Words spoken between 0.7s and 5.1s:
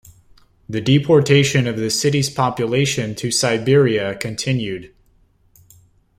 deportation of the city's population to Siberia continued.